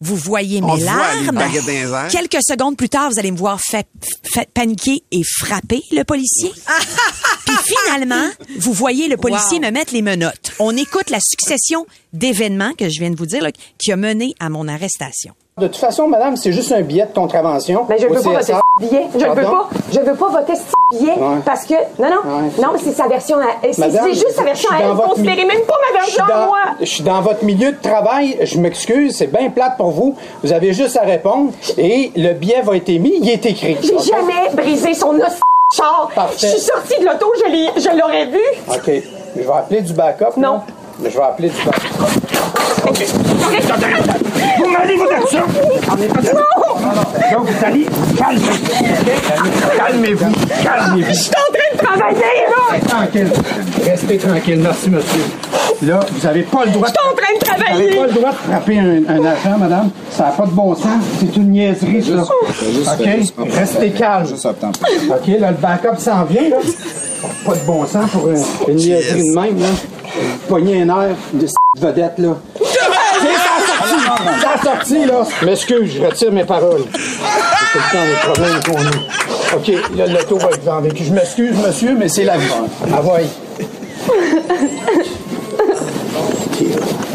[0.00, 1.42] Vous voyez mes larmes.
[2.10, 3.60] Quelques secondes plus tard, vous allez me voir
[4.54, 6.52] paniquer et frapper le policier.
[7.44, 10.52] Puis finalement, vous voyez le policier me mettre les menottes.
[10.60, 14.34] On écoute la succession d'événements que je viens de vous dire là, qui a mené
[14.38, 15.34] à mon arrestation.
[15.58, 17.84] De toute façon, madame, c'est juste un billet de contravention.
[17.88, 19.06] Mais je Au veux pas voter ce billet.
[19.14, 19.68] Je le veux pas.
[19.92, 21.38] Je veux pas voter ce billet Ouais.
[21.44, 22.50] parce que non non Ouais.
[22.62, 24.94] non mais c'est sa version à c'est juste sa version à elle.
[24.96, 26.58] Considérez mi- même pas ma version à moi.
[26.80, 28.38] Je suis dans votre milieu de travail.
[28.42, 30.14] Je m'excuse, c'est bien plate pour vous.
[30.44, 33.14] Vous avez juste à répondre et le billet va être émis.
[33.20, 33.76] Il est écrit.
[33.82, 34.02] J'ai OK?
[34.04, 35.40] jamais brisé son os
[35.76, 36.08] char.
[36.14, 36.36] Parfait.
[36.40, 38.40] Je suis sortie de l'auto, je l'aurais vu.
[38.68, 38.90] OK.
[39.36, 40.36] Je vais appeler du backup.
[40.38, 40.52] Non.
[41.02, 41.08] là.
[41.10, 41.88] Je vais appeler du backup.
[42.86, 43.60] M'allez
[44.64, 45.44] vous ça.
[45.90, 47.38] On est pas Non, non.
[47.38, 49.76] Donc, vous allez calmez-vous.
[49.76, 50.32] Calmez-vous.
[50.62, 51.08] Calmez-vous.
[51.08, 52.72] Je suis en train de travailler là.
[52.72, 53.30] Restez tranquille.
[53.84, 54.60] Restez tranquille.
[54.62, 55.22] Merci, monsieur.
[55.82, 56.88] Là, vous n'avez pas le droit.
[56.88, 57.84] Je suis en train de Vous travailler.
[57.86, 59.90] n'avez pas le droit de frapper un, un agent, madame.
[60.10, 61.02] Ça n'a pas de bon sens.
[61.20, 62.22] C'est une niaiserie, ça.
[62.22, 63.08] OK?
[63.54, 64.26] Restez calme.
[64.34, 66.56] OK, là, le backup s'en vient, là.
[67.44, 69.66] Pas de bon sens pour une, une niaiserie de même, là.
[70.48, 72.36] Pogner un air de c- vedette, là.
[74.40, 75.22] Sa sortie, là.
[75.44, 76.84] M'excuse, je retire mes paroles.
[76.92, 78.90] C'est tout le temps les problèmes qu'on a.
[79.56, 80.90] OK, là, l'auto va être vendue.
[80.94, 82.52] Je m'excuse, monsieur, mais c'est la vie.
[82.92, 83.26] Ah ouais.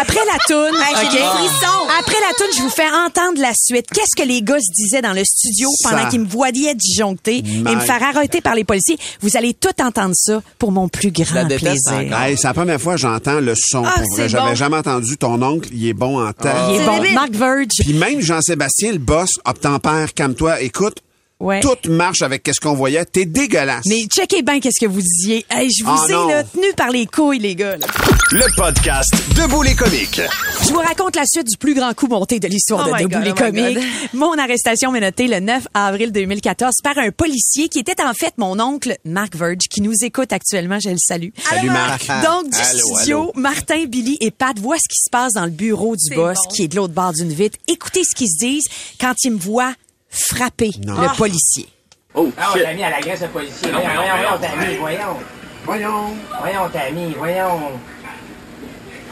[0.00, 1.12] Après la toune, j'ai OK?
[1.12, 1.88] des frissons.
[1.98, 3.86] Après la toune, je vous fais entendre la suite.
[3.92, 6.08] Qu'est-ce que les gars se disaient dans le studio pendant Ça.
[6.08, 8.98] qu'ils me voyaient disjoncter et me faire arrêter par les policiers?
[9.20, 12.18] Vous allez tout entendre ça pour mon plus grand déteste plaisir.
[12.18, 13.84] Hey, c'est la première fois que j'entends le son.
[13.84, 14.06] Ah, pour vrai.
[14.16, 14.54] c'est J'avais bon.
[14.54, 15.68] jamais entendu ton oncle.
[15.72, 16.52] Il est bon en tête.
[16.70, 16.96] Il est C'est bon.
[16.98, 17.14] débile.
[17.14, 17.68] Mark Verge.
[17.80, 20.60] Puis même Jean-Sébastien, le boss, obtempère, calme-toi.
[20.62, 20.98] Écoute,
[21.42, 21.58] Ouais.
[21.60, 23.04] Tout marche avec qu'est-ce qu'on voyait.
[23.04, 23.84] T'es dégueulasse.
[23.86, 25.44] Mais checkez bien qu'est-ce que vous disiez.
[25.50, 26.28] Hey, je vous Ah, ai non.
[26.28, 27.76] là, tenu par les couilles, les gars.
[27.78, 27.86] là.
[28.30, 30.20] Le podcast Debout les comiques.
[30.62, 33.16] Je vous raconte la suite du plus grand coup monté de l'histoire Oh de Debout
[33.16, 33.78] God, les oh comiques.
[34.14, 38.32] Mon arrestation m'est notée le 9 avril 2014 par un policier qui était en fait
[38.38, 40.78] mon oncle Mark Verge qui nous écoute actuellement.
[40.80, 41.30] Je le salue.
[41.50, 42.06] Salut, Marc.
[42.24, 43.32] Donc, du Allô, studio, allô.
[43.34, 46.50] Martin, Billy et Pat voient ce qui se passe dans le bureau du boss bon.
[46.54, 47.58] qui est de l'autre bord d'une vitre.
[47.68, 48.66] Écoutez ce qu'ils se disent
[49.00, 49.74] quand ils me voient
[50.12, 51.00] frapper Non.
[51.00, 51.14] le Ah.
[51.16, 51.68] policier.
[52.14, 53.72] Oh, Ah, on t'a mis à la graisse, le policier.
[53.72, 55.16] Non, Voyons, voyons, voyons, voyons, t'as mis, voyons.
[55.64, 56.16] Voyons.
[56.40, 57.60] Voyons, t'as mis, voyons.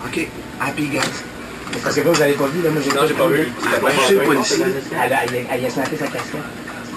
[0.06, 0.28] OK.
[0.60, 1.00] Happy guys.
[1.82, 3.48] Parce que vous, vous avez pas vu, là, moi j'ai Non, j'ai pas vu.
[3.68, 4.56] Elle a pas touché le policier.
[5.02, 6.40] Elle a, snappé sa casquette.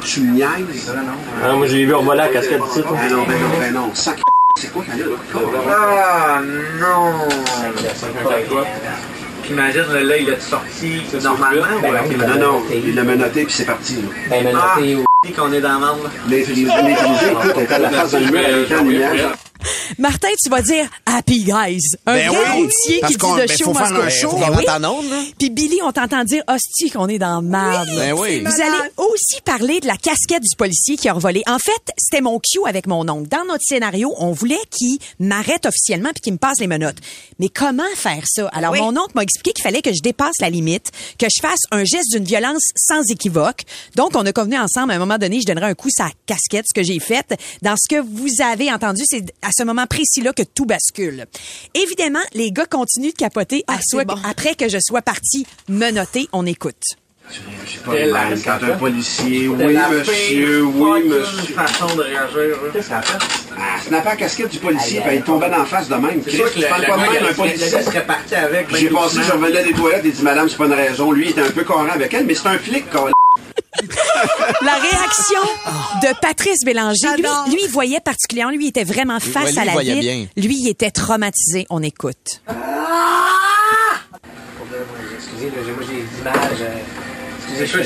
[0.03, 0.87] Tu me niaises.
[0.87, 1.13] Non, non, non.
[1.43, 2.81] Ah, moi, j'ai vu revoler la casquette ici.
[2.81, 3.91] Ben non, ben non, ben non.
[3.93, 4.19] Sac.
[4.59, 5.05] C'est quoi qu'elle a?
[5.69, 6.41] Ah,
[6.79, 7.27] non.
[9.43, 11.65] Puis imagine, là, il a sorti normalement.
[11.81, 12.81] Ben non, il l'a non, non, menotté.
[12.85, 13.95] il l'a menotté puis c'est parti.
[13.95, 14.01] là.
[14.29, 16.09] Ben, menotté ou- Ah, qu'on est dans la membre.
[16.27, 19.33] Maîtrisé, maîtrisé, écoute, elle était à la face d'un mur, elle était en lumière.
[19.97, 21.79] Martin, tu vas dire Happy Guys.
[22.05, 24.29] Un Ben vrai oui, routier qui qu'on- dit de ben, show faut faire must show.
[24.31, 24.65] Faut Ben oui.
[24.69, 25.23] onde, là.
[25.37, 27.89] Puis Billy, on t'entend dire hostie qu'on est dans le marde.
[27.95, 28.39] Ben oui.
[28.41, 31.43] Vous allez aussi parler de la casquette du policier qui a revolé.
[31.47, 33.27] En fait, c'était mon cue avec mon oncle.
[33.29, 36.97] Dans notre scénario, on voulait qu'il m'arrête officiellement puis qu'il me passe les menottes.
[37.39, 38.47] Mais comment faire ça?
[38.53, 38.79] Alors, Oui.
[38.81, 41.83] mon oncle m'a expliqué qu'il fallait que je dépasse la limite, que je fasse un
[41.83, 43.61] geste d'une violence sans équivoque.
[43.95, 46.65] Donc, on a convenu ensemble, à un moment donné, je donnerai un coup sa casquette,
[46.67, 47.33] ce que j'ai fait.
[47.61, 51.25] Dans ce que vous avez entendu, c'est à ce moment précis-là que tout bascule.
[51.73, 54.15] Évidemment, les gars continuent de capoter à Ah, soi- bon.
[54.27, 56.27] après que je sois partie menottée.
[56.33, 56.75] On écoute.
[57.65, 59.47] J'ai pas le même quand un policier.
[59.47, 61.53] Oui, monsieur, oui, monsieur.
[61.55, 62.57] façon de réagir.
[62.73, 63.17] Qu'est-ce qu'elle a fait?
[63.57, 66.21] Ah, snapper la casquette du policier, puis il tombait d'en face de même.
[66.21, 67.69] Chris, tu parles pas de même un policier.
[67.81, 68.75] serait parti avec.
[68.75, 71.11] J'ai passé, je revenais des toilettes et dit, madame, c'est pas une raison.
[71.11, 73.09] Lui, il était un peu courant avec elle, mais c'est un flic, quoi.
[74.61, 75.41] La réaction
[76.01, 79.65] de Patrice Bélanger, lui, il voyait particulièrement, lui, il était vraiment face ouais, lui, à
[79.65, 79.99] la ville.
[79.99, 80.25] bien.
[80.37, 81.65] Lui, il était traumatisé.
[81.69, 82.41] On écoute.
[85.15, 86.61] Excusez, moi j'ai des images.
[86.61, 86.77] euh,
[87.59, 87.77] je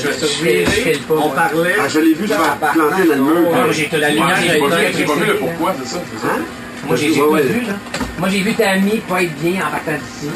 [0.44, 1.14] vais je je pas.
[1.14, 1.34] On moi.
[1.34, 1.74] parlait.
[1.80, 3.50] Ah, je l'ai vu se faire planter dans le mur.
[3.50, 5.98] Ouais, j'ai la lumière, j'ai pas vu, le pourquoi, c'est ça?
[6.24, 6.40] Hein?
[6.86, 7.42] Moi, j'ai Ouais, ouais.
[7.42, 7.74] vu, là.
[8.18, 10.30] Moi, j'ai vu Tammy pas être bien en partant d'ici.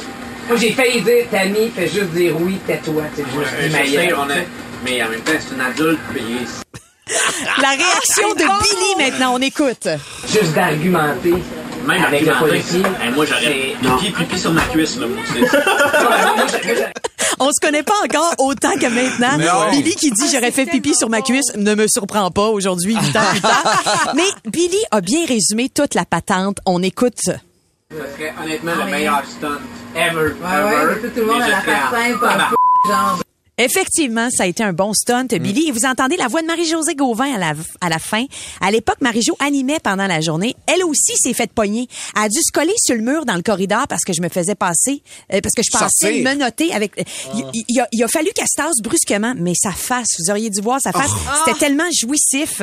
[0.48, 3.04] Moi, j'ai failli dire Tammy, fais juste dire oui, tais-toi.
[3.16, 3.28] Tu sais,
[3.86, 4.14] je
[4.85, 6.01] Mais en même temps, c'est une adulte,
[7.61, 9.88] La réaction de Billy maintenant, on écoute.
[10.29, 11.35] Juste d'argumenter
[11.87, 12.49] Même avec argumenter.
[12.49, 12.83] policier.
[13.03, 15.23] Hey, moi, j'aurais pipi, pipi sur ma cuisse, là, moi.
[17.40, 19.37] On se connaît pas encore autant que maintenant.
[19.38, 19.71] Non.
[19.71, 23.16] Billy qui dit j'aurais fait pipi sur ma cuisse ne me surprend pas aujourd'hui, huit
[23.16, 24.12] ans plus tard.
[24.14, 26.59] Mais Billy a bien résumé toute la patente.
[26.66, 27.18] On écoute.
[27.21, 27.33] Ça
[27.90, 29.59] serait honnêtement le meilleur stunt
[29.97, 30.16] ever.
[30.16, 32.57] Ouais, ouais, mais tout le monde à la face simple, un peu,
[32.88, 33.18] genre.
[33.62, 35.68] Effectivement, ça a été un bon stunt, Billy.
[35.68, 38.25] Et vous entendez la voix de Marie-Josée Gauvin à la, à la fin.
[38.61, 40.55] À l'époque, Marie-Jo animait pendant la journée.
[40.66, 41.87] Elle aussi s'est faite pogner.
[42.16, 44.29] Elle a dû se coller sur le mur dans le corridor parce que je me
[44.29, 46.25] faisais passer, euh, parce que je passais Sortir.
[46.25, 46.92] menottée avec...
[47.35, 50.31] Il, il- il a, il a fallu qu'elle se tasse brusquement, mais sa face, vous
[50.31, 51.11] auriez dû voir sa face,
[51.46, 52.61] c'était tellement jouissif.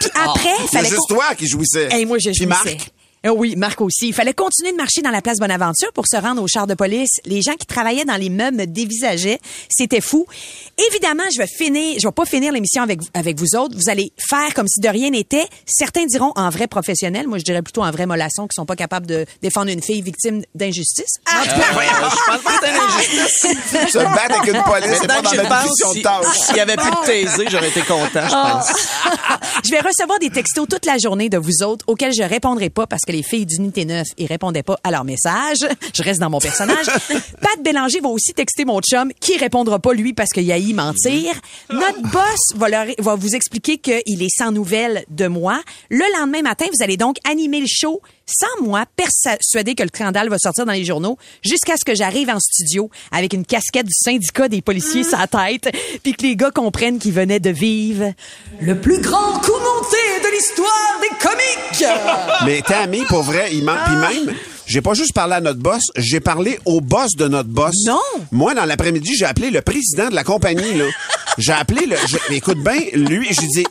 [0.00, 0.88] Puis après, C'est fallait...
[0.88, 1.88] juste qu'on- toi qui jouissais.
[1.90, 2.46] Hey, moi, je Puis jouissais.
[2.46, 2.90] Marc.
[3.22, 4.08] Ah oui, Marc aussi.
[4.08, 6.72] Il fallait continuer de marcher dans la place Bonaventure pour se rendre au char de
[6.72, 7.10] police.
[7.26, 9.38] Les gens qui travaillaient dans les meubles me dévisageaient.
[9.68, 10.24] C'était fou.
[10.90, 13.76] Évidemment, je vais finir, je vais pas finir l'émission avec, avec vous autres.
[13.76, 15.44] Vous allez faire comme si de rien n'était.
[15.66, 17.28] Certains diront en vrai professionnel.
[17.28, 20.00] Moi, je dirais plutôt en vrai mollasson qui sont pas capables de défendre une fille
[20.00, 21.16] victime d'injustice.
[21.26, 23.90] Ah, je pense pas que c'est une injustice.
[23.92, 26.38] Se battre avec une police, c'est pas dans division de si- tâches.
[26.46, 28.62] s'il y avait plus de taisé, j'aurais été content, je Ah.
[28.64, 28.76] pense.
[29.66, 32.86] je vais recevoir des textos toute la journée de vous autres auxquels je répondrai pas
[32.86, 35.66] parce que les filles d'Unité 9, ils répondaient pas à leurs messages.
[35.94, 36.86] Je reste dans mon personnage.
[37.40, 40.72] Pat Bélanger va aussi texter mon chum qui répondra pas lui parce qu'il a y
[40.72, 41.32] mentir.
[41.70, 45.60] Notre boss va, leur- va vous expliquer qu'il est sans nouvelles de moi.
[45.90, 48.00] Le lendemain matin, vous allez donc animer le show
[48.32, 52.30] sans moi, persuadé que le scandale va sortir dans les journaux, jusqu'à ce que j'arrive
[52.30, 55.68] en studio avec une casquette du syndicat des policiers sur la tête,
[56.04, 58.12] puis que les gars comprennent qu'ils venaient de vivre
[58.60, 59.50] le plus grand coup
[60.40, 61.90] l'histoire des comiques.
[62.46, 63.78] Mais Tammy, pour vrai, il manque.
[63.86, 64.34] Puis même,
[64.66, 67.74] j'ai pas juste parlé à notre boss, j'ai parlé au boss de notre boss.
[67.86, 67.98] Non.
[68.32, 70.86] Moi, dans l'après-midi, j'ai appelé le président de la compagnie, là.
[71.38, 71.96] J'ai appelé le.
[72.08, 73.66] je- écoute bien, lui, j'ai dit.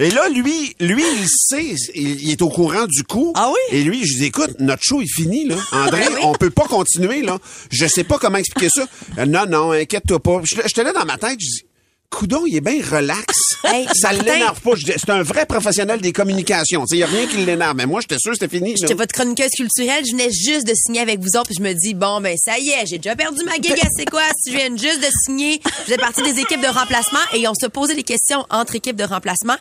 [0.00, 3.32] Et là, lui, lui, il sait, il, il est au courant du coup.
[3.34, 3.76] Ah oui?
[3.76, 5.56] Et lui, je dis, écoute, notre show est fini, là.
[5.72, 6.20] André, Ah oui?
[6.22, 7.38] on peut pas continuer, là.
[7.72, 8.86] Je sais pas comment expliquer ça.
[9.18, 10.40] Euh, non, non, inquiète-toi pas.
[10.44, 11.62] Je- J'étais là dans ma tête, je dis,
[12.10, 13.24] Coudon, il est bien relax.
[13.64, 14.70] Hey, ça l'énerve pas.
[14.76, 16.84] C'est un vrai professionnel des communications.
[16.92, 17.76] Il n'y a rien qui l'énerve.
[17.76, 18.76] Mais moi, j'étais sûr que c'était fini.
[18.80, 21.72] J'étais votre chroniqueuse culturelle, je venais juste de signer avec vous autres, puis je me
[21.74, 24.56] dis, bon, ben ça y est, j'ai déjà perdu ma gig c'est quoi, si je
[24.56, 27.96] viens juste de signer, je faisais partie des équipes de remplacement, et on se posait
[27.96, 29.56] des questions entre équipes de remplacement.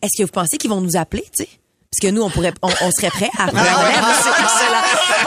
[0.00, 1.48] Est-ce que vous pensez qu'ils vont nous appeler, tu sais?
[1.92, 4.04] Parce que nous, on pourrait, on, on serait prêts à prendre la relève.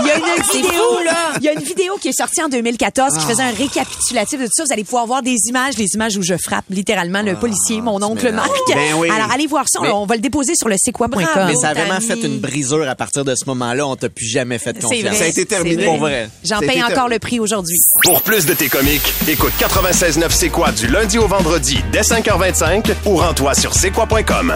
[0.01, 1.33] Il y a une vidéo, fou, là.
[1.39, 3.29] Il y a une vidéo qui est sortie en 2014 qui Ah.
[3.29, 4.63] faisait un récapitulatif de tout ça.
[4.65, 8.01] Vous allez pouvoir voir des images, des images où je frappe littéralement le policier, mon
[8.01, 8.49] oncle Marc.
[8.67, 9.09] Ben oui.
[9.11, 9.79] Alors allez voir ça.
[9.83, 11.21] Mais- on va le déposer sur le c'est quoi.com.
[11.47, 13.85] Mais ça a vraiment fait une brisure à partir de ce moment-là.
[13.85, 15.03] On t'a plus jamais fait confiance.
[15.03, 15.15] vrai.
[15.15, 15.85] Ça a été terminé.
[15.85, 16.29] Pour vrai.
[16.43, 17.77] J'en paye encore le prix aujourd'hui.
[18.05, 22.91] Pour plus de tes comiques, écoute 96.9 C'est quoi du lundi au vendredi dès 5h25
[23.05, 24.55] ou rends-toi sur c'est quoi.com.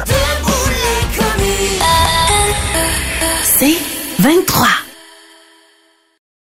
[3.44, 3.78] C'est
[4.20, 4.89] 23.